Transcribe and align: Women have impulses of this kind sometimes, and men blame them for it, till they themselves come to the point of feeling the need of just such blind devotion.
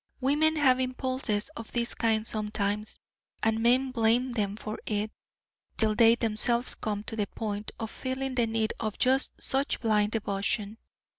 Women 0.19 0.55
have 0.55 0.79
impulses 0.79 1.49
of 1.49 1.71
this 1.73 1.93
kind 1.93 2.25
sometimes, 2.25 2.97
and 3.43 3.59
men 3.61 3.91
blame 3.91 4.31
them 4.31 4.55
for 4.57 4.79
it, 4.87 5.11
till 5.77 5.93
they 5.93 6.15
themselves 6.15 6.73
come 6.73 7.03
to 7.03 7.15
the 7.15 7.27
point 7.27 7.69
of 7.79 7.91
feeling 7.91 8.33
the 8.33 8.47
need 8.47 8.73
of 8.79 8.97
just 8.97 9.39
such 9.39 9.79
blind 9.79 10.13
devotion. 10.13 10.79